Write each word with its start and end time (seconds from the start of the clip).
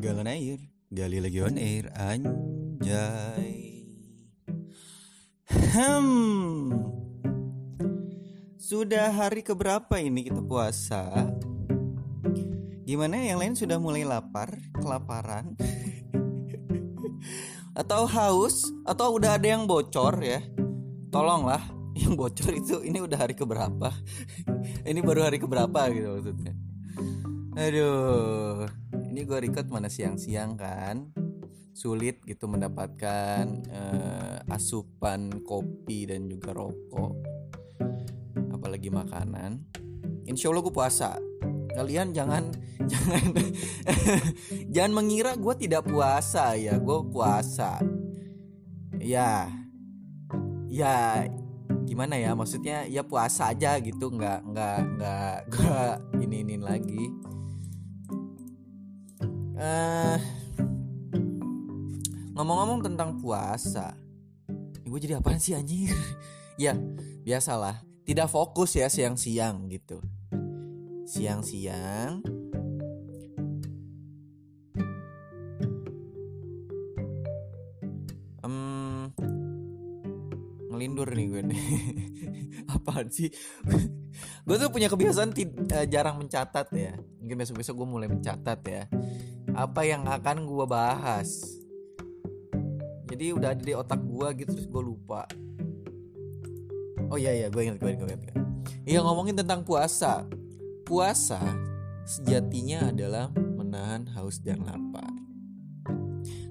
Galan 0.00 0.32
air, 0.32 0.56
gali 0.88 1.20
lagi 1.20 1.44
on 1.44 1.60
air, 1.60 1.92
anjay. 1.92 3.84
Hmm. 5.76 6.72
Sudah 8.56 9.12
hari 9.12 9.44
keberapa 9.44 10.00
ini 10.00 10.24
kita 10.24 10.40
puasa? 10.40 11.04
Gimana 12.88 13.20
yang 13.20 13.44
lain 13.44 13.52
sudah 13.52 13.76
mulai 13.76 14.08
lapar, 14.08 14.56
kelaparan? 14.80 15.52
atau 17.84 18.08
haus 18.08 18.72
atau 18.88 19.20
udah 19.20 19.36
ada 19.36 19.52
yang 19.52 19.68
bocor 19.68 20.16
ya? 20.24 20.40
Tolonglah 21.12 21.60
yang 21.92 22.16
bocor 22.16 22.56
itu 22.56 22.80
ini 22.88 23.04
udah 23.04 23.28
hari 23.28 23.36
keberapa? 23.36 23.92
ini 24.88 25.04
baru 25.04 25.28
hari 25.28 25.36
keberapa 25.36 25.92
gitu 25.92 26.08
maksudnya. 26.08 26.56
Aduh, 27.60 28.79
ini 29.10 29.26
gue 29.26 29.38
record 29.42 29.66
mana 29.66 29.90
siang-siang 29.90 30.54
kan. 30.54 31.10
Sulit 31.74 32.22
gitu 32.22 32.46
mendapatkan 32.46 33.44
uh, 33.66 34.38
asupan 34.54 35.42
kopi 35.42 36.06
dan 36.06 36.30
juga 36.30 36.54
rokok. 36.54 37.18
Apalagi 38.54 38.88
makanan. 38.94 39.66
Insya 40.30 40.54
Allah 40.54 40.62
gue 40.62 40.74
puasa. 40.74 41.18
Kalian 41.74 42.14
jangan 42.14 42.54
jangan 42.90 43.24
jangan 44.70 44.92
mengira 44.94 45.34
gue 45.34 45.54
tidak 45.58 45.90
puasa 45.90 46.54
ya. 46.54 46.78
Gue 46.78 47.02
puasa. 47.10 47.82
Ya 49.02 49.50
ya 50.70 51.26
gimana 51.82 52.14
ya? 52.14 52.38
Maksudnya 52.38 52.86
ya 52.86 53.02
puasa 53.02 53.50
aja 53.50 53.74
gitu. 53.82 54.14
Nggak 54.14 54.46
nggak 54.54 54.78
nggak 54.94 55.36
nggak 55.50 55.94
ini 56.24 56.36
ini 56.46 56.56
lagi 56.62 57.30
uh, 59.60 60.18
ngomong-ngomong 62.34 62.80
tentang 62.80 63.20
puasa 63.20 63.92
gue 64.90 64.98
jadi 64.98 65.22
apaan 65.22 65.38
sih 65.38 65.54
anjir? 65.54 65.94
Ya 66.60 66.76
biasalah 67.24 67.80
tidak 68.04 68.28
fokus 68.28 68.76
ya 68.76 68.92
siang-siang 68.92 69.64
gitu. 69.72 69.96
Siang-siang 71.08 72.20
um, 78.44 79.08
ngelindur 80.68 81.08
nih 81.16 81.26
gue 81.32 81.42
nih. 81.48 81.64
Apaan 82.76 83.08
sih? 83.08 83.32
Gue 84.46 84.56
tuh 84.60 84.68
punya 84.68 84.92
kebiasaan 84.92 85.32
uh, 85.32 85.86
jarang 85.88 86.20
mencatat 86.20 86.68
ya. 86.76 86.92
Mungkin 87.24 87.40
besok-besok 87.40 87.72
gue 87.72 87.88
mulai 87.88 88.08
mencatat 88.10 88.60
ya 88.68 88.84
apa 89.60 89.84
yang 89.84 90.08
akan 90.08 90.48
gue 90.48 90.64
bahas? 90.64 91.60
Jadi 93.12 93.36
udah 93.36 93.52
ada 93.52 93.60
di 93.60 93.76
otak 93.76 94.00
gue 94.00 94.28
gitu 94.40 94.56
terus 94.56 94.68
gue 94.72 94.80
lupa. 94.80 95.28
Oh 97.12 97.20
iya 97.20 97.36
iya 97.36 97.52
gue 97.52 97.60
ingat 97.60 97.76
gue 97.76 97.90
ingat 97.92 98.00
gue 98.00 98.12
ingat 98.16 98.22
iya 98.88 99.04
ngomongin 99.04 99.36
tentang 99.36 99.60
puasa. 99.60 100.24
Puasa 100.88 101.44
sejatinya 102.08 102.88
adalah 102.88 103.28
menahan 103.36 104.08
haus 104.16 104.40
dan 104.40 104.64
lapar. 104.64 105.12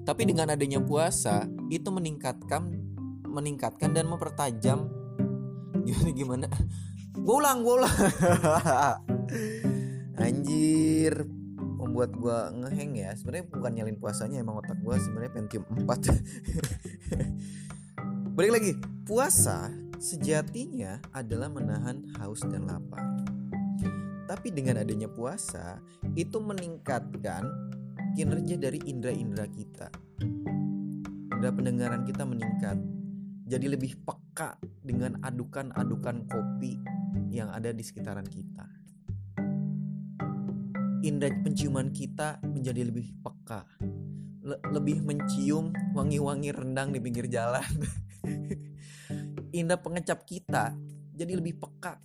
Tapi 0.06 0.22
dengan 0.30 0.54
adanya 0.54 0.78
puasa 0.78 1.50
itu 1.66 1.90
meningkatkan 1.90 2.78
meningkatkan 3.26 3.90
dan 3.90 4.06
mempertajam. 4.06 4.86
Gimana 5.82 6.10
gimana? 6.14 6.46
Gue 7.18 7.34
ulang 7.42 7.66
gue 7.66 7.74
ulang. 7.74 7.96
Anjir 10.22 11.39
membuat 11.90 12.14
gue 12.14 12.38
ngeheng 12.62 12.94
ya. 12.94 13.10
Sebenarnya 13.18 13.50
bukan 13.50 13.72
nyalin 13.74 13.98
puasanya 13.98 14.38
emang 14.38 14.62
otak 14.62 14.78
gue 14.78 14.94
sebenarnya 14.94 15.34
Pentium 15.34 15.66
4 15.66 15.82
balik 18.38 18.52
lagi. 18.54 18.78
Puasa 19.02 19.74
sejatinya 19.98 21.02
adalah 21.10 21.50
menahan 21.50 22.06
haus 22.22 22.46
dan 22.46 22.70
lapar. 22.70 23.02
Tapi 24.30 24.54
dengan 24.54 24.78
adanya 24.78 25.10
puasa 25.10 25.82
itu 26.14 26.38
meningkatkan 26.38 27.50
kinerja 28.14 28.54
dari 28.54 28.78
indera-indera 28.86 29.50
kita. 29.50 29.90
Indera 31.34 31.50
pendengaran 31.50 32.06
kita 32.06 32.22
meningkat. 32.22 32.78
Jadi 33.50 33.66
lebih 33.66 33.98
peka 34.06 34.62
dengan 34.78 35.18
adukan-adukan 35.26 36.30
kopi 36.30 36.78
yang 37.34 37.50
ada 37.50 37.74
di 37.74 37.82
sekitaran 37.82 38.30
kita 38.30 38.79
indera 41.00 41.32
penciuman 41.40 41.88
kita 41.92 42.40
menjadi 42.44 42.84
lebih 42.88 43.16
peka. 43.24 43.64
Le 44.40 44.56
lebih 44.72 45.04
mencium 45.04 45.72
wangi-wangi 45.92 46.50
rendang 46.52 46.92
di 46.92 47.00
pinggir 47.00 47.28
jalan. 47.28 47.64
Indera 49.58 49.80
pengecap 49.80 50.24
kita 50.24 50.76
jadi 51.16 51.36
lebih 51.36 51.60
peka. 51.60 52.00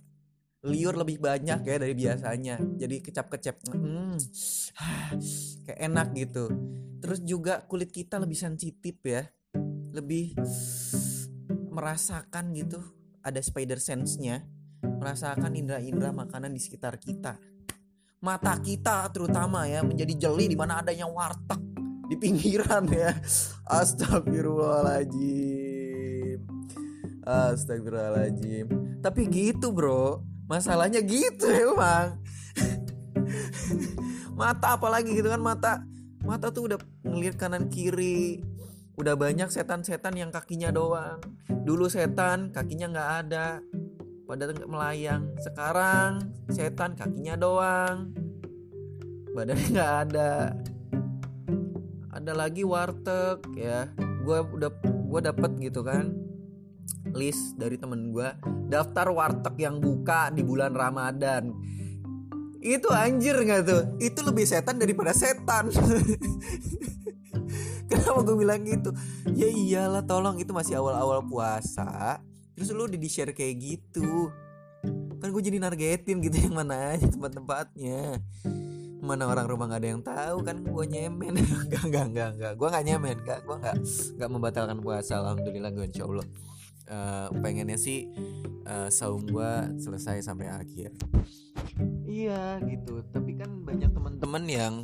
Liur 0.66 0.98
lebih 0.98 1.22
banyak 1.22 1.60
ya 1.62 1.76
dari 1.78 1.94
biasanya. 1.94 2.58
Jadi 2.58 2.96
kecap-kecap 3.04 3.56
hmm, 3.70 4.16
kayak 5.64 5.80
enak 5.80 6.08
gitu. 6.16 6.44
Terus 7.00 7.20
juga 7.22 7.62
kulit 7.64 7.92
kita 7.92 8.18
lebih 8.20 8.36
sensitif 8.36 8.98
ya. 9.04 9.24
Lebih 9.94 10.36
merasakan 11.70 12.52
gitu. 12.56 12.80
Ada 13.22 13.40
spider 13.40 13.78
sense-nya. 13.78 14.42
Merasakan 14.82 15.54
indera-indera 15.54 16.10
makanan 16.12 16.52
di 16.52 16.60
sekitar 16.60 16.98
kita 16.98 17.55
mata 18.26 18.58
kita 18.58 19.06
terutama 19.14 19.70
ya 19.70 19.86
menjadi 19.86 20.26
jeli 20.26 20.50
di 20.50 20.58
mana 20.58 20.82
adanya 20.82 21.06
warteg 21.06 21.62
di 22.10 22.18
pinggiran 22.18 22.82
ya. 22.90 23.14
Astagfirullahaladzim. 23.70 26.42
Astagfirullahaladzim. 27.22 28.98
Tapi 28.98 29.30
gitu 29.30 29.70
bro. 29.70 30.26
Masalahnya 30.50 31.06
gitu 31.06 31.46
emang. 31.46 32.18
Mata 34.34 34.74
apalagi 34.74 35.14
gitu 35.14 35.30
kan 35.30 35.38
mata. 35.38 35.86
Mata 36.26 36.50
tuh 36.50 36.74
udah 36.74 36.82
ngeliat 37.06 37.38
kanan 37.38 37.70
kiri. 37.70 38.42
Udah 38.98 39.14
banyak 39.14 39.54
setan-setan 39.54 40.18
yang 40.18 40.34
kakinya 40.34 40.74
doang. 40.74 41.22
Dulu 41.46 41.86
setan 41.86 42.50
kakinya 42.50 42.90
nggak 42.90 43.10
ada 43.26 43.62
pada 44.26 44.50
melayang. 44.66 45.30
Sekarang 45.38 46.34
setan 46.50 46.98
kakinya 46.98 47.38
doang. 47.38 48.10
Badannya 49.32 49.68
nggak 49.70 49.94
ada. 50.10 50.32
Ada 52.10 52.32
lagi 52.34 52.66
warteg 52.66 53.38
ya. 53.54 53.86
Gue 54.26 54.42
udah 54.42 54.70
gue 54.82 55.20
dapet 55.22 55.50
gitu 55.62 55.86
kan. 55.86 56.10
List 57.14 57.54
dari 57.54 57.78
temen 57.78 58.10
gue 58.10 58.26
daftar 58.66 59.14
warteg 59.14 59.54
yang 59.62 59.78
buka 59.78 60.34
di 60.34 60.42
bulan 60.42 60.74
ramadan. 60.74 61.54
Itu 62.58 62.90
anjir 62.90 63.38
nggak 63.38 63.62
tuh? 63.62 63.82
Itu 64.02 64.26
lebih 64.26 64.42
setan 64.42 64.82
daripada 64.82 65.14
setan. 65.14 65.70
Kenapa 67.86 68.18
gue 68.26 68.34
bilang 68.34 68.66
gitu? 68.66 68.90
Ya 69.30 69.46
iyalah 69.46 70.02
tolong. 70.02 70.42
Itu 70.42 70.50
masih 70.50 70.82
awal-awal 70.82 71.22
puasa 71.22 72.25
terus 72.56 72.72
lu 72.72 72.88
udah 72.88 72.96
di 72.96 73.08
share 73.12 73.36
kayak 73.36 73.54
gitu. 73.60 74.32
Kan 75.20 75.28
gue 75.28 75.42
jadi 75.44 75.60
nargetin 75.60 76.24
gitu 76.24 76.36
yang 76.48 76.56
mana 76.56 76.96
aja 76.96 77.06
tempat-tempatnya. 77.06 78.18
Mana 79.04 79.28
orang 79.28 79.46
rumah 79.46 79.68
gak 79.68 79.80
ada 79.84 79.88
yang 79.92 80.02
tahu 80.02 80.36
kan 80.40 80.56
gue 80.64 80.84
nyemen. 80.88 81.36
Enggak 81.68 81.84
enggak 81.84 82.06
enggak 82.10 82.28
enggak 82.34 82.52
gue 82.56 82.68
gak 82.72 82.84
nyemen 82.88 83.16
enggak 83.22 83.40
gue 83.44 83.56
nggak 83.60 83.76
nggak 84.18 84.30
membatalkan 84.32 84.78
puasa 84.80 85.20
alhamdulillah 85.20 85.70
gue 85.70 85.84
insya 85.84 86.08
Allah. 86.08 86.26
Uh, 86.86 87.28
pengennya 87.42 87.74
sih 87.76 88.06
uh, 88.64 88.88
saum 88.88 89.28
gue 89.28 89.52
selesai 89.76 90.24
sampai 90.24 90.48
akhir. 90.48 90.96
Iya 92.08 92.56
gitu. 92.64 93.04
Tapi 93.12 93.36
kan 93.36 93.62
banyak 93.62 93.92
teman-teman 93.92 94.44
yang 94.48 94.74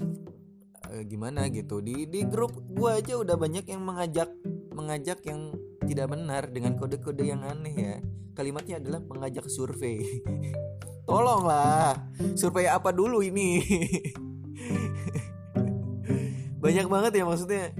uh, 0.93 1.02
gimana 1.08 1.49
gitu 1.49 1.81
di 1.81 2.05
di 2.05 2.29
grup 2.29 2.52
gue 2.69 2.91
aja 2.93 3.17
udah 3.17 3.37
banyak 3.41 3.64
yang 3.64 3.81
mengajak 3.81 4.29
mengajak 4.75 5.25
yang 5.25 5.55
tidak 5.87 6.11
benar 6.11 6.50
dengan 6.50 6.79
kode-kode 6.79 7.26
yang 7.26 7.43
aneh 7.44 7.75
ya. 7.75 7.96
Kalimatnya 8.32 8.81
adalah 8.81 9.00
mengajak 9.05 9.44
survei. 9.50 10.00
Tolonglah 11.08 12.08
survei 12.38 12.70
apa 12.70 12.94
dulu 12.94 13.20
ini? 13.20 13.61
Banyak 16.64 16.87
banget 16.88 17.12
ya 17.20 17.25
maksudnya. 17.26 17.75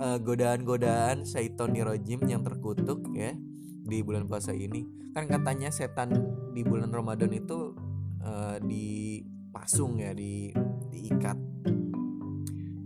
Uh, 0.00 0.16
godaan-godaan 0.16 1.28
syaiton 1.28 1.76
nirojim 1.76 2.24
yang 2.24 2.40
terkutuk 2.40 3.04
ya 3.12 3.36
di 3.84 4.00
bulan 4.00 4.24
puasa 4.24 4.56
ini. 4.56 4.88
Kan 5.12 5.28
katanya 5.28 5.68
setan 5.68 6.08
di 6.56 6.64
bulan 6.64 6.88
Ramadan 6.88 7.28
itu 7.36 7.76
uh, 8.24 8.56
dipasung 8.64 10.00
ya 10.00 10.16
di 10.16 10.48
diikat 10.88 11.36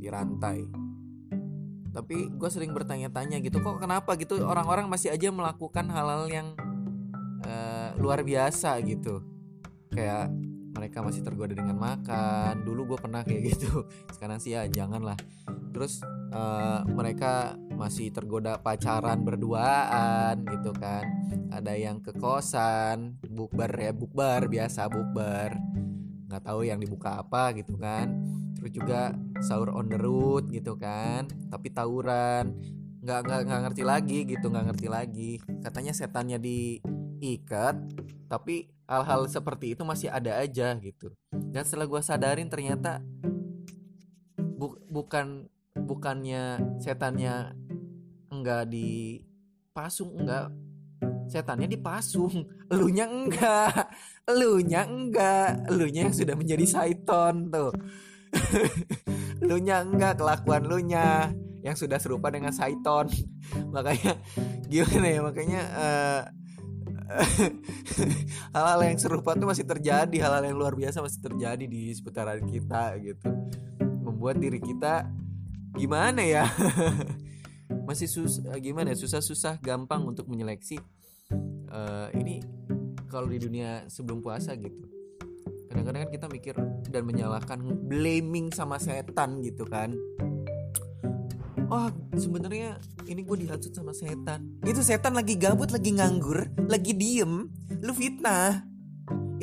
di 0.03 0.11
rantai 0.11 0.84
tapi 1.95 2.27
gue 2.27 2.51
sering 2.51 2.75
bertanya-tanya 2.75 3.39
gitu 3.39 3.63
kok 3.63 3.79
kenapa? 3.79 4.19
Gitu 4.19 4.43
orang-orang 4.43 4.91
masih 4.91 5.15
aja 5.15 5.31
melakukan 5.31 5.87
hal-hal 5.87 6.27
yang 6.27 6.49
uh, 7.47 7.95
luar 8.03 8.27
biasa 8.27 8.83
gitu. 8.83 9.23
Kayak 9.95 10.35
mereka 10.75 11.07
masih 11.07 11.23
tergoda 11.23 11.55
dengan 11.55 11.79
makan. 11.79 12.67
Dulu 12.67 12.95
gue 12.95 12.99
pernah 12.99 13.23
kayak 13.23 13.43
gitu 13.55 13.87
sekarang 14.11 14.43
sih 14.43 14.59
ya 14.59 14.67
janganlah. 14.67 15.15
Terus 15.71 16.03
uh, 16.35 16.83
mereka 16.91 17.55
masih 17.79 18.11
tergoda 18.11 18.59
pacaran 18.59 19.23
berduaan 19.23 20.43
gitu 20.51 20.75
kan. 20.75 21.07
Ada 21.55 21.79
yang 21.79 22.03
ke 22.03 22.11
kosan 22.19 23.23
bukber 23.23 23.71
ya 23.71 23.95
bukber 23.95 24.51
biasa 24.51 24.91
bukber. 24.91 25.55
Nggak 26.27 26.43
tahu 26.43 26.67
yang 26.67 26.83
dibuka 26.83 27.23
apa 27.23 27.55
gitu 27.55 27.79
kan 27.79 28.35
terus 28.65 28.81
juga 28.81 29.13
sahur 29.45 29.77
on 29.77 29.93
the 29.93 30.01
road 30.01 30.49
gitu 30.49 30.73
kan 30.81 31.29
tapi 31.53 31.69
tawuran. 31.69 32.57
Nggak 33.05 33.21
nggak 33.29 33.41
nggak 33.45 33.61
ngerti 33.69 33.83
lagi 33.85 34.19
gitu 34.25 34.49
nggak 34.49 34.73
ngerti 34.73 34.89
lagi. 34.89 35.33
Katanya 35.61 35.93
setannya 35.93 36.41
diikat 36.41 37.77
tapi 38.33 38.73
hal-hal 38.89 39.29
seperti 39.29 39.77
itu 39.77 39.85
masih 39.85 40.09
ada 40.09 40.41
aja 40.41 40.73
gitu. 40.81 41.13
Dan 41.29 41.69
setelah 41.69 41.85
gue 41.85 42.01
sadarin 42.01 42.49
ternyata 42.49 43.05
bu 44.57 44.81
bukan 44.89 45.45
bukannya 45.77 46.57
setannya 46.81 47.53
enggak 48.33 48.73
dipasung 48.73 50.25
enggak 50.25 50.49
setannya 51.29 51.69
dipasung 51.69 52.49
elunya 52.73 53.05
enggak 53.05 53.93
elunya 54.25 54.89
enggak 54.89 55.69
elunya 55.69 56.09
yang 56.09 56.17
sudah 56.17 56.33
menjadi 56.33 56.65
saiton 56.65 57.53
tuh 57.53 57.77
elunya 59.45 59.85
enggak 59.85 60.21
kelakuan 60.21 60.65
elunya 60.67 61.33
yang 61.65 61.77
sudah 61.77 61.97
serupa 61.97 62.29
dengan 62.29 62.53
Saiton. 62.53 63.09
Makanya 63.75 64.21
gimana 64.69 65.07
ya 65.07 65.21
makanya 65.21 65.61
uh, 65.77 66.23
hal-hal 68.57 68.81
yang 68.85 68.99
serupa 69.01 69.37
tuh 69.37 69.49
masih 69.49 69.69
terjadi 69.69 70.17
hal-hal 70.25 70.45
yang 70.49 70.57
luar 70.57 70.73
biasa 70.73 71.05
masih 71.05 71.21
terjadi 71.21 71.65
di 71.65 71.93
seputaran 71.93 72.45
kita 72.49 72.97
gitu. 73.01 73.29
Membuat 73.81 74.41
diri 74.41 74.61
kita 74.61 75.09
gimana 75.77 76.25
ya? 76.25 76.49
Masih 77.85 78.09
sus 78.09 78.41
eh, 78.41 78.61
gimana 78.65 78.93
ya 78.93 78.99
susah-susah 79.01 79.61
gampang 79.61 80.05
untuk 80.09 80.25
menyeleksi 80.33 80.81
uh, 81.69 82.09
ini 82.17 82.41
kalau 83.13 83.29
di 83.29 83.37
dunia 83.37 83.85
sebelum 83.93 84.25
puasa 84.25 84.57
gitu 84.57 84.94
kadang-kadang 85.75 86.07
kan 86.07 86.13
kita 86.15 86.27
mikir 86.31 86.55
dan 86.87 87.03
menyalahkan 87.03 87.59
blaming 87.91 88.55
sama 88.55 88.79
setan 88.79 89.43
gitu 89.43 89.67
kan. 89.67 89.91
Oh 91.67 91.91
sebenarnya 92.15 92.79
ini 93.11 93.27
gue 93.27 93.37
dihasut 93.43 93.75
sama 93.75 93.91
setan. 93.91 94.63
Itu 94.63 94.87
setan 94.87 95.19
lagi 95.19 95.35
gabut 95.35 95.75
lagi 95.75 95.99
nganggur 95.99 96.47
lagi 96.71 96.95
diem. 96.95 97.51
Lu 97.83 97.91
fitnah. 97.91 98.63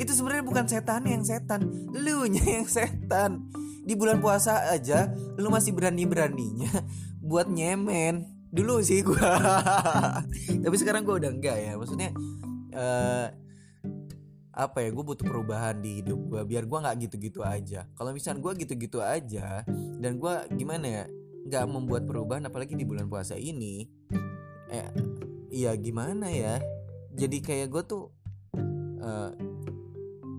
Itu 0.00 0.16
sebenarnya 0.16 0.40
bukan 0.40 0.64
setan 0.64 1.04
yang 1.04 1.20
setan. 1.20 1.68
Lu 1.92 2.24
nya 2.24 2.40
yang 2.40 2.64
setan. 2.64 3.52
Di 3.84 3.92
bulan 3.92 4.24
puasa 4.24 4.72
aja 4.72 5.12
lu 5.36 5.52
masih 5.52 5.76
berani 5.76 6.08
beraninya 6.08 6.72
buat 7.20 7.52
nyemen. 7.52 8.24
Dulu 8.48 8.80
sih 8.80 9.04
gue 9.04 9.16
tapi 10.64 10.76
sekarang 10.80 11.04
gue 11.04 11.12
udah 11.20 11.28
enggak 11.28 11.60
ya. 11.60 11.76
Maksudnya 11.76 12.16
uh, 12.72 13.41
apa 14.62 14.78
ya 14.86 14.94
gue 14.94 15.04
butuh 15.04 15.26
perubahan 15.26 15.82
di 15.82 16.02
hidup 16.02 16.20
gue 16.30 16.42
biar 16.46 16.64
gue 16.66 16.78
nggak 16.78 16.96
gitu-gitu 17.08 17.40
aja. 17.42 17.86
Kalau 17.98 18.10
misalnya 18.14 18.40
gue 18.40 18.52
gitu-gitu 18.66 18.98
aja 19.02 19.66
dan 19.98 20.12
gue 20.18 20.34
gimana 20.54 20.86
ya 20.86 21.04
nggak 21.42 21.64
membuat 21.66 22.06
perubahan 22.06 22.46
apalagi 22.46 22.78
di 22.78 22.86
bulan 22.86 23.10
puasa 23.10 23.34
ini 23.34 23.82
eh 24.70 24.88
ya 25.50 25.74
gimana 25.74 26.30
ya 26.30 26.62
jadi 27.12 27.38
kayak 27.44 27.68
gue 27.68 27.82
tuh 27.84 28.04
uh, 29.02 29.30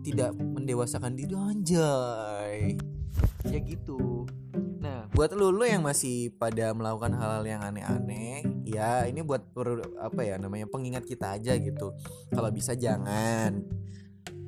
tidak 0.03 0.35
mendewasakan 0.35 1.15
diri 1.15 1.35
anjay. 1.37 2.75
Ya 3.47 3.59
gitu. 3.61 4.27
Nah 4.81 5.07
buat 5.15 5.31
lu 5.31 5.53
lu 5.53 5.63
yang 5.63 5.85
masih 5.85 6.33
pada 6.35 6.75
melakukan 6.75 7.15
hal-hal 7.15 7.43
yang 7.47 7.61
aneh-aneh 7.63 8.43
ya 8.67 9.05
ini 9.05 9.21
buat 9.21 9.53
per, 9.53 9.79
apa 10.01 10.21
ya 10.25 10.35
namanya 10.41 10.67
pengingat 10.67 11.07
kita 11.07 11.39
aja 11.39 11.55
gitu. 11.55 11.95
Kalau 12.33 12.49
bisa 12.51 12.73
jangan 12.75 13.63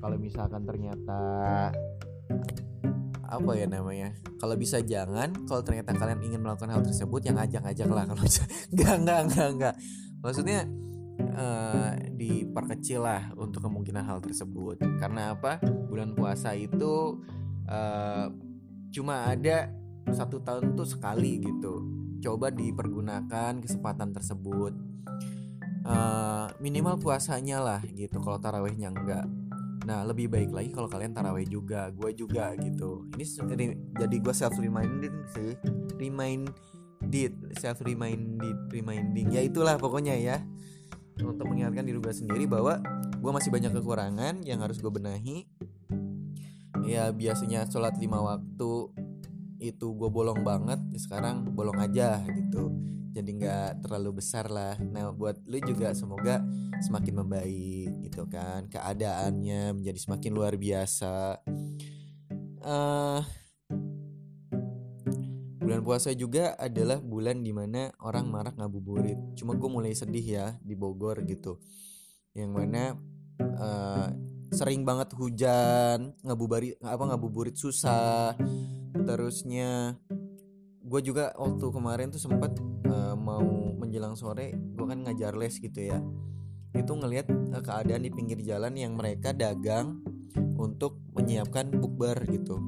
kalau 0.06 0.22
misalkan 0.22 0.62
ternyata 0.70 1.18
apa 3.26 3.52
ya 3.58 3.66
namanya? 3.66 4.14
Kalau 4.38 4.54
bisa 4.54 4.78
jangan 4.86 5.34
kalau 5.50 5.66
ternyata 5.66 5.98
kalian 5.98 6.22
ingin 6.22 6.46
melakukan 6.46 6.70
hal 6.70 6.86
tersebut 6.86 7.26
yang 7.26 7.42
ajak-ajak 7.42 7.90
lah. 7.90 8.06
Kalau 8.14 8.22
bisa 8.22 8.46
nggak 8.70 8.96
nggak 9.02 9.22
nggak 9.34 9.50
nggak. 9.58 9.76
Maksudnya 10.22 10.70
uh, 11.34 11.98
diperkecil 12.14 13.02
lah 13.02 13.34
untuk 13.34 13.66
kemungkinan 13.66 14.06
hal 14.06 14.22
tersebut. 14.22 14.78
Karena 15.02 15.34
apa? 15.34 15.58
Bulan 15.90 16.14
puasa 16.14 16.54
itu 16.54 17.26
uh, 17.66 18.30
cuma 18.94 19.26
ada 19.26 19.74
satu 20.14 20.46
tahun 20.46 20.78
tuh 20.78 20.86
sekali 20.86 21.42
gitu. 21.42 21.82
Coba 22.22 22.54
dipergunakan 22.54 23.58
kesempatan 23.58 24.14
tersebut. 24.14 24.78
Uh, 25.82 26.46
minimal 26.62 27.02
puasanya 27.02 27.58
lah 27.58 27.82
gitu 27.94 28.18
kalau 28.22 28.42
tarawehnya 28.42 28.90
enggak 28.90 29.26
Nah 29.86 30.02
lebih 30.02 30.34
baik 30.34 30.50
lagi 30.50 30.74
kalau 30.74 30.90
kalian 30.90 31.14
taraweh 31.14 31.46
juga, 31.46 31.94
gue 31.94 32.10
juga 32.18 32.58
gitu. 32.58 33.06
Ini 33.14 33.66
jadi 33.94 34.16
gue 34.18 34.34
self 34.34 34.58
reminding 34.58 35.16
sih, 35.32 35.54
reminded, 36.02 37.34
self 37.62 37.86
reminded, 37.86 38.58
reminding. 38.74 39.30
Ya 39.30 39.46
itulah 39.46 39.78
pokoknya 39.78 40.18
ya 40.18 40.42
untuk 41.22 41.48
mengingatkan 41.48 41.86
diri 41.86 42.02
gue 42.02 42.14
sendiri 42.14 42.50
bahwa 42.50 42.82
gue 43.16 43.32
masih 43.32 43.54
banyak 43.54 43.72
kekurangan 43.78 44.42
yang 44.42 44.60
harus 44.66 44.82
gue 44.82 44.90
benahi. 44.90 45.46
Ya 46.86 47.14
biasanya 47.14 47.70
sholat 47.70 47.98
lima 48.02 48.22
waktu 48.22 48.72
itu 49.62 49.88
gue 49.96 50.10
bolong 50.12 50.42
banget, 50.42 50.82
ya 50.92 51.00
sekarang 51.00 51.54
bolong 51.56 51.78
aja 51.80 52.22
gitu 52.28 52.74
jadi 53.16 53.32
nggak 53.32 53.88
terlalu 53.88 54.20
besar 54.20 54.52
lah. 54.52 54.76
Nah 54.84 55.16
buat 55.16 55.40
lu 55.48 55.64
juga 55.64 55.96
semoga 55.96 56.44
semakin 56.84 57.24
membaik 57.24 58.12
gitu 58.12 58.28
kan. 58.28 58.68
Keadaannya 58.68 59.72
menjadi 59.72 60.00
semakin 60.04 60.32
luar 60.36 60.60
biasa. 60.60 61.40
Uh, 62.60 63.24
bulan 65.64 65.80
puasa 65.88 66.12
juga 66.12 66.60
adalah 66.60 67.00
bulan 67.00 67.40
di 67.40 67.56
mana 67.56 67.88
orang 68.04 68.28
marah 68.28 68.52
ngabuburit. 68.52 69.40
Cuma 69.40 69.56
gue 69.56 69.70
mulai 69.72 69.96
sedih 69.96 70.26
ya 70.28 70.48
di 70.60 70.76
Bogor 70.76 71.24
gitu. 71.24 71.64
Yang 72.36 72.52
mana 72.52 72.84
uh, 73.40 74.12
sering 74.52 74.84
banget 74.84 75.16
hujan 75.16 76.12
ngabuburit 76.20 76.76
apa 76.84 77.16
ngabuburit 77.16 77.56
susah. 77.56 78.36
Terusnya 78.92 79.96
gue 80.86 81.02
juga 81.02 81.34
waktu 81.34 81.66
kemarin 81.74 82.08
tuh 82.14 82.22
sempat 82.22 82.54
uh, 82.86 83.18
mau 83.18 83.74
menjelang 83.74 84.14
sore 84.14 84.54
gue 84.54 84.86
kan 84.86 85.02
ngajar 85.02 85.34
les 85.34 85.58
gitu 85.58 85.82
ya. 85.82 85.98
Itu 86.78 86.94
ngelihat 86.94 87.28
uh, 87.30 87.64
keadaan 87.66 88.06
di 88.06 88.14
pinggir 88.14 88.38
jalan 88.46 88.78
yang 88.78 88.94
mereka 88.94 89.34
dagang 89.34 90.06
untuk 90.56 91.02
menyiapkan 91.18 91.74
bukber 91.74 92.22
gitu. 92.30 92.62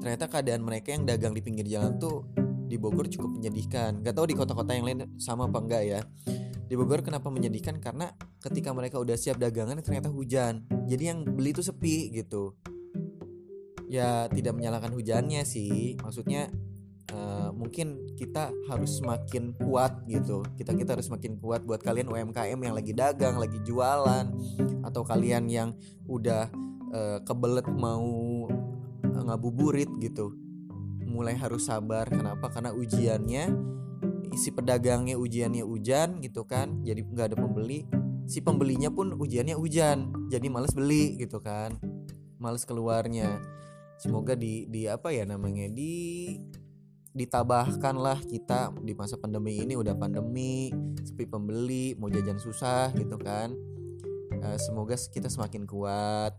Ternyata 0.00 0.28
keadaan 0.28 0.64
mereka 0.64 0.96
yang 0.96 1.04
dagang 1.04 1.32
di 1.36 1.40
pinggir 1.44 1.68
jalan 1.68 1.96
tuh 2.00 2.24
di 2.64 2.80
Bogor 2.80 3.06
cukup 3.08 3.36
menyedihkan. 3.36 4.00
Gak 4.00 4.16
tahu 4.16 4.32
di 4.32 4.36
kota-kota 4.36 4.72
yang 4.72 4.84
lain 4.88 5.00
sama 5.20 5.46
apa 5.48 5.60
enggak 5.60 5.82
ya. 5.84 6.00
Di 6.64 6.74
Bogor 6.74 7.04
kenapa 7.04 7.28
menyedihkan? 7.28 7.78
Karena 7.78 8.08
ketika 8.40 8.72
mereka 8.72 8.96
udah 8.96 9.16
siap 9.16 9.36
dagangan 9.36 9.78
ternyata 9.84 10.08
hujan. 10.08 10.64
Jadi 10.88 11.02
yang 11.12 11.24
beli 11.24 11.52
tuh 11.52 11.64
sepi 11.64 12.12
gitu. 12.12 12.56
Ya 13.88 14.26
tidak 14.32 14.56
menyalahkan 14.56 14.90
hujannya 14.96 15.44
sih. 15.44 16.00
Maksudnya 16.00 16.48
uh, 17.14 17.50
mungkin 17.54 18.16
kita 18.18 18.50
harus 18.66 18.98
semakin 18.98 19.54
kuat 19.54 20.02
gitu. 20.10 20.42
Kita 20.58 20.74
kita 20.74 20.98
harus 20.98 21.06
semakin 21.06 21.38
kuat 21.38 21.62
buat 21.62 21.80
kalian 21.80 22.10
UMKM 22.10 22.58
yang 22.58 22.74
lagi 22.74 22.92
dagang 22.92 23.38
lagi 23.38 23.62
jualan 23.62 24.26
atau 24.82 25.02
kalian 25.06 25.46
yang 25.46 25.70
udah 26.10 26.50
uh, 26.90 27.18
kebelet 27.22 27.66
mau 27.70 28.04
ngabuburit 29.24 29.88
gitu. 30.02 30.34
Mulai 31.06 31.38
harus 31.38 31.70
sabar. 31.70 32.10
Kenapa? 32.10 32.50
Karena 32.50 32.74
ujiannya 32.74 33.54
si 34.34 34.50
pedagangnya 34.50 35.14
ujiannya 35.14 35.62
hujan 35.62 36.18
gitu 36.18 36.42
kan 36.42 36.82
jadi 36.82 37.06
nggak 37.06 37.26
ada 37.32 37.36
pembeli. 37.38 37.86
Si 38.24 38.42
pembelinya 38.42 38.90
pun 38.90 39.14
ujiannya 39.14 39.54
hujan 39.54 40.28
jadi 40.28 40.46
males 40.50 40.74
beli 40.74 41.14
gitu 41.22 41.38
kan. 41.38 41.78
Males 42.42 42.66
keluarnya. 42.66 43.38
Semoga 43.94 44.34
di 44.34 44.66
di 44.66 44.90
apa 44.90 45.14
ya 45.14 45.22
namanya 45.22 45.70
di 45.70 46.34
ditabahkanlah 47.14 48.26
kita 48.26 48.74
di 48.82 48.90
masa 48.90 49.14
pandemi 49.14 49.62
ini 49.62 49.78
udah 49.78 49.94
pandemi 49.94 50.74
sepi 50.98 51.30
pembeli 51.30 51.94
mau 51.94 52.10
jajan 52.10 52.42
susah 52.42 52.90
gitu 52.98 53.14
kan. 53.22 53.54
Uh, 54.42 54.58
semoga 54.58 54.98
kita 54.98 55.30
semakin 55.30 55.62
kuat 55.62 56.34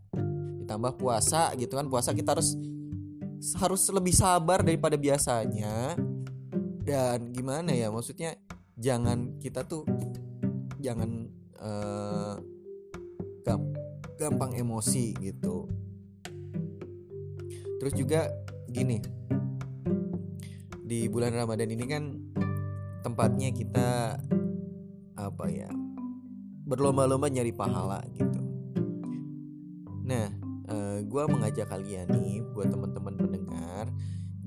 ditambah 0.67 1.00
puasa 1.00 1.55
gitu 1.55 1.79
kan. 1.79 1.88
Puasa 1.88 2.12
kita 2.12 2.36
harus 2.36 2.60
harus 3.55 3.88
lebih 3.88 4.12
sabar 4.12 4.60
daripada 4.67 5.00
biasanya. 5.00 5.96
Dan 6.86 7.32
gimana 7.32 7.72
ya 7.72 7.88
maksudnya 7.89 8.36
jangan 8.75 9.39
kita 9.39 9.63
tuh 9.63 9.88
jangan 10.84 11.32
uh, 11.63 12.36
gampang 14.20 14.60
emosi 14.60 15.15
gitu. 15.24 15.72
Terus 17.79 17.94
juga 17.96 18.27
gini 18.67 19.00
di 20.86 21.10
bulan 21.10 21.34
Ramadan 21.34 21.70
ini 21.74 21.86
kan 21.89 22.04
tempatnya 23.01 23.50
kita 23.50 24.22
apa 25.18 25.46
ya 25.50 25.70
berlomba-lomba 26.65 27.25
nyari 27.30 27.54
pahala 27.54 28.06
gitu. 28.13 28.42
Nah 30.06 30.30
uh, 30.70 30.74
eh, 30.74 30.98
gue 31.01 31.24
mengajak 31.25 31.65
kalian 31.70 32.10
nih 32.13 32.46
buat 32.54 32.70
teman-teman 32.70 33.18
pendengar 33.18 33.89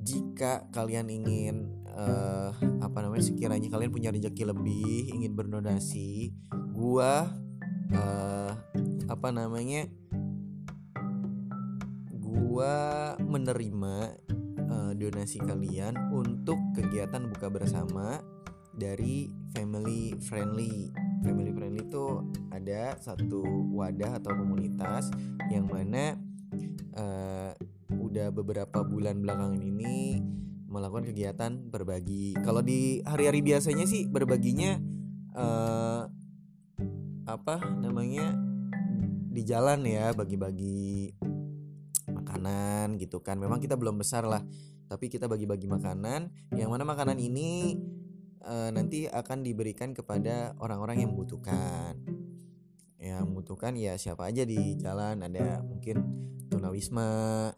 jika 0.09 0.65
kalian 0.73 1.11
ingin 1.11 1.69
uh, 1.93 2.55
apa 2.81 2.99
namanya 3.05 3.29
sekiranya 3.29 3.69
kalian 3.69 3.93
punya 3.93 4.09
rezeki 4.15 4.49
lebih 4.49 5.13
ingin 5.13 5.37
berdonasi 5.37 6.33
gua 6.73 7.29
uh, 7.93 8.53
apa 9.11 9.29
namanya 9.29 9.85
gua 12.09 13.13
menerima 13.21 14.17
uh, 14.69 14.93
donasi 14.95 15.41
kalian 15.43 15.97
untuk 16.13 16.57
kegiatan 16.77 17.27
buka 17.29 17.49
bersama 17.51 18.21
dari 18.79 19.27
family 19.57 20.15
friendly 20.23 20.95
family 21.27 21.51
friendly 21.51 21.83
itu 21.83 22.23
ada 22.55 22.95
satu 23.03 23.43
wadah 23.75 24.23
atau 24.23 24.33
komunitas 24.39 25.11
yang 25.51 25.67
mana 25.67 26.15
uh, 26.95 27.53
udah 27.91 28.31
beberapa 28.31 28.87
bulan 28.87 29.19
belakangan 29.19 29.61
ini 29.65 30.23
melakukan 30.69 31.09
kegiatan 31.09 31.53
berbagi. 31.73 32.37
Kalau 32.45 32.61
di 32.61 33.01
hari-hari 33.03 33.41
biasanya 33.41 33.89
sih 33.89 34.05
berbaginya 34.05 34.77
uh, 35.33 36.05
apa 37.25 37.57
namanya 37.81 38.37
di 39.33 39.43
jalan 39.45 39.85
ya 39.85 40.13
bagi-bagi 40.13 41.13
makanan 42.29 43.01
gitu 43.01 43.25
kan. 43.25 43.41
Memang 43.41 43.57
kita 43.57 43.81
belum 43.81 43.97
besar 43.97 44.29
lah, 44.29 44.45
tapi 44.85 45.09
kita 45.09 45.25
bagi-bagi 45.25 45.65
makanan. 45.65 46.53
Yang 46.53 46.69
mana 46.69 46.85
makanan 46.85 47.17
ini 47.17 47.81
uh, 48.45 48.69
nanti 48.69 49.09
akan 49.09 49.41
diberikan 49.41 49.97
kepada 49.97 50.53
orang-orang 50.61 51.01
yang 51.01 51.17
membutuhkan. 51.17 51.97
Yang 53.01 53.25
membutuhkan 53.25 53.73
ya 53.81 53.97
siapa 53.97 54.29
aja 54.29 54.45
di 54.45 54.77
jalan 54.77 55.25
ada 55.25 55.65
mungkin 55.65 56.05
tunawisma 56.53 57.55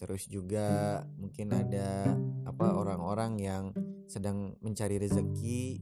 terus 0.00 0.28
juga 0.28 1.00
mungkin 1.16 1.52
ada 1.54 2.12
apa 2.44 2.76
orang-orang 2.76 3.40
yang 3.40 3.64
sedang 4.04 4.52
mencari 4.60 5.00
rezeki 5.00 5.80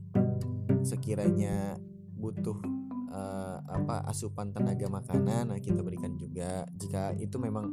sekiranya 0.83 1.75
butuh 2.15 2.82
uh, 3.13 3.57
apa 3.61 4.09
asupan 4.09 4.49
tenaga 4.49 4.89
makanan 4.89 5.53
nah 5.53 5.59
kita 5.61 5.85
berikan 5.85 6.17
juga. 6.17 6.65
Jika 6.73 7.13
itu 7.15 7.37
memang 7.37 7.69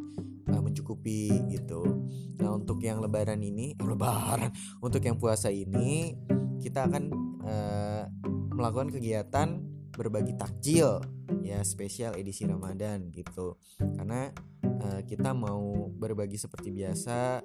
uh, 0.52 0.60
mencukupi 0.60 1.32
gitu. 1.48 2.04
Nah 2.38 2.54
untuk 2.54 2.84
yang 2.84 3.00
lebaran 3.00 3.40
ini 3.40 3.72
lebaran 3.90 4.52
untuk 4.84 5.00
yang 5.00 5.16
puasa 5.16 5.48
ini 5.48 6.14
kita 6.60 6.86
akan 6.86 7.04
uh, 7.42 8.04
melakukan 8.52 8.92
kegiatan 8.92 9.64
berbagi 9.90 10.36
takjil 10.38 11.00
ya 11.40 11.64
spesial 11.64 12.14
edisi 12.20 12.44
Ramadan 12.44 13.08
gitu. 13.10 13.56
Karena 13.80 14.28
uh, 14.64 15.00
kita 15.08 15.32
mau 15.32 15.88
berbagi 15.88 16.36
seperti 16.36 16.68
biasa 16.70 17.40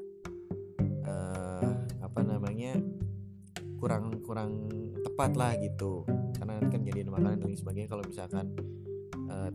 uh, 1.07 1.71
apa 2.03 2.21
namanya 2.21 2.75
kurang 3.79 4.23
kurang 4.23 4.71
tepat 5.15 5.31
lah 5.39 5.55
gitu. 5.63 6.03
Karena 6.36 6.60
nanti 6.60 6.75
kan 6.75 6.84
jadi 6.84 7.07
makanan 7.07 7.39
dan 7.39 7.55
sebagainya. 7.55 7.88
Kalau 7.88 8.03
misalkan 8.03 8.51
uh, 9.31 9.48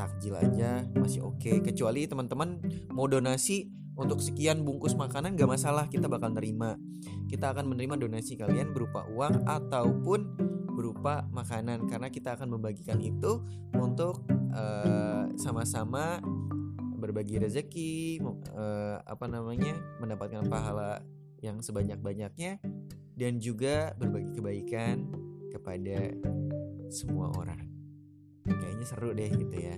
takjil 0.00 0.32
aja 0.32 0.80
masih 0.96 1.20
oke. 1.20 1.44
Okay. 1.44 1.60
kecuali 1.60 2.08
teman-teman 2.08 2.56
mau 2.88 3.04
donasi 3.04 3.68
untuk 4.00 4.24
sekian 4.24 4.64
bungkus 4.64 4.96
makanan 4.96 5.36
gak 5.36 5.60
masalah. 5.60 5.92
Kita 5.92 6.08
bakal 6.08 6.32
nerima. 6.32 6.80
Kita 7.28 7.52
akan 7.52 7.68
menerima 7.76 8.00
donasi 8.00 8.40
kalian 8.40 8.72
berupa 8.72 9.04
uang 9.12 9.44
ataupun 9.44 10.40
berupa 10.72 11.28
makanan. 11.28 11.84
Karena 11.84 12.08
kita 12.08 12.40
akan 12.40 12.56
membagikan 12.56 12.96
itu 13.04 13.44
untuk 13.76 14.24
sama-sama 15.36 16.16
uh, 16.16 16.44
berbagi 16.96 17.36
rezeki 17.36 18.24
uh, 18.56 19.04
apa 19.04 19.28
namanya 19.28 19.76
mendapatkan 20.00 20.48
pahala 20.48 21.04
yang 21.44 21.60
sebanyak-banyaknya 21.60 22.56
dan 23.14 23.38
juga 23.38 23.94
berbagi 23.94 24.34
kebaikan 24.34 25.06
kepada 25.54 26.10
semua 26.90 27.30
orang. 27.34 27.62
Kayaknya 28.44 28.86
seru 28.86 29.10
deh 29.14 29.30
gitu 29.30 29.56
ya. 29.56 29.76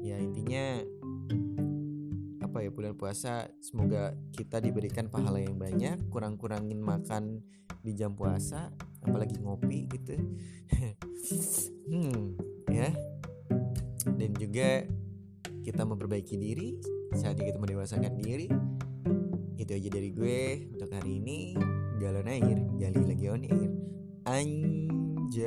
Ya 0.00 0.16
intinya 0.22 0.64
apa 2.40 2.64
ya 2.64 2.70
bulan 2.72 2.96
puasa 2.96 3.50
semoga 3.60 4.16
kita 4.32 4.62
diberikan 4.62 5.10
pahala 5.12 5.42
yang 5.42 5.58
banyak 5.60 6.00
kurang-kurangin 6.08 6.80
makan 6.80 7.44
di 7.84 7.92
jam 7.92 8.14
puasa 8.14 8.70
apalagi 9.02 9.36
ngopi 9.42 9.90
gitu. 9.90 10.14
Hmm 11.88 12.36
ya. 12.68 12.92
Dan 14.16 14.32
juga 14.36 14.84
kita 15.64 15.84
memperbaiki 15.84 16.36
diri 16.40 16.80
saatnya 17.16 17.52
kita 17.52 17.60
mendewasakan 17.60 18.16
diri 18.16 18.48
itu 19.58 19.74
aja 19.74 19.90
dari 19.90 20.14
gue 20.14 20.70
untuk 20.78 20.94
hari 20.94 21.18
ini. 21.18 21.58
Galon 21.98 22.30
air 22.30 22.58
gali 22.78 23.02
lagi 23.02 23.26
on 23.26 23.42
air. 23.42 23.70
Anjay 24.28 25.38